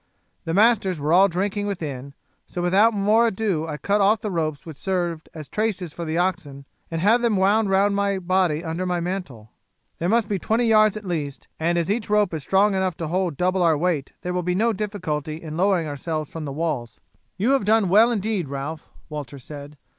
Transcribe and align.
The 0.45 0.55
masters 0.55 0.99
were 0.99 1.13
all 1.13 1.27
drinking 1.27 1.67
within, 1.67 2.15
so 2.47 2.59
without 2.59 2.91
more 2.95 3.27
ado 3.27 3.67
I 3.67 3.77
cut 3.77 4.01
off 4.01 4.19
the 4.21 4.31
ropes 4.31 4.65
which 4.65 4.75
served 4.75 5.29
as 5.35 5.47
traces 5.47 5.93
for 5.93 6.05
the 6.05 6.17
oxen, 6.17 6.65
and 6.89 6.99
have 7.01 7.21
them 7.21 7.37
wound 7.37 7.69
round 7.69 7.95
my 7.95 8.17
body 8.17 8.63
under 8.63 8.87
my 8.87 8.99
mantle. 8.99 9.51
There 9.99 10.09
must 10.09 10.27
be 10.27 10.39
twenty 10.39 10.65
yards 10.65 10.97
at 10.97 11.05
least, 11.05 11.47
and 11.59 11.77
as 11.77 11.91
each 11.91 12.09
rope 12.09 12.33
is 12.33 12.41
strong 12.41 12.73
enough 12.73 12.97
to 12.97 13.09
hold 13.09 13.37
double 13.37 13.61
our 13.61 13.77
weight 13.77 14.13
there 14.23 14.33
will 14.33 14.41
be 14.41 14.55
no 14.55 14.73
difficulty 14.73 15.35
in 15.39 15.55
lowering 15.55 15.85
ourselves 15.85 16.31
from 16.31 16.45
the 16.45 16.51
walls." 16.51 16.99
"You 17.37 17.51
have 17.51 17.63
done 17.63 17.87
well 17.87 18.11
indeed, 18.11 18.49
Ralph," 18.49 18.89
Walter 19.07 19.37
said. 19.37 19.77